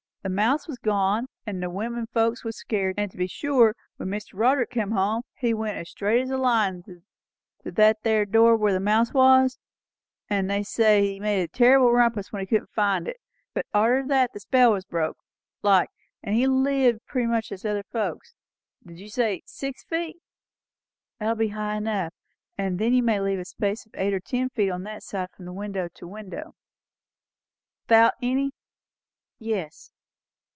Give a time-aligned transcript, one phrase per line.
[0.23, 4.09] The mouse was gone, and the women folks was scared; and to be sure, when
[4.09, 4.33] Mr.
[4.33, 7.01] Roderick come home he went as straight as a line to
[7.71, 9.57] that there door where the mouse was;
[10.29, 13.17] and they say he made a terrible rumpus when he couldn't find it;
[13.55, 15.17] but arter that the spell was broke,
[15.63, 15.89] like;
[16.21, 18.35] and he lived pretty much as other folks.
[18.85, 20.17] Did you say six feet?"
[21.19, 22.13] "That will be high enough.
[22.59, 25.47] And you may leave a space of eight or ten feet on that side, from
[25.55, 26.53] window to window."
[27.87, 28.51] "Thout any?"
[29.39, 29.89] "Yes."